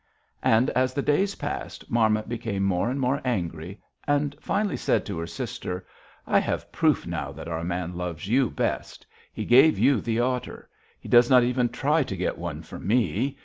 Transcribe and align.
"And 0.41 0.71
as 0.71 0.95
the 0.95 1.03
days 1.03 1.35
passed, 1.35 1.91
Marmot 1.91 2.27
became 2.27 2.63
more 2.63 2.89
and 2.89 2.99
more 2.99 3.21
angry, 3.23 3.79
and 4.07 4.35
finally 4.41 4.75
said 4.75 5.05
to 5.05 5.19
her 5.19 5.27
sister: 5.27 5.85
'I 6.25 6.39
have 6.39 6.71
proof 6.71 7.05
now 7.05 7.31
that 7.33 7.47
our 7.47 7.63
man 7.63 7.93
loves 7.93 8.27
you 8.27 8.49
best. 8.49 9.05
He 9.31 9.45
gave 9.45 9.77
you 9.77 10.01
the 10.01 10.19
otter; 10.19 10.67
he 10.99 11.07
does 11.07 11.29
not 11.29 11.43
even 11.43 11.69
try 11.69 12.01
to 12.01 12.17
get 12.17 12.39
one 12.39 12.63
for 12.63 12.79
me. 12.79 13.37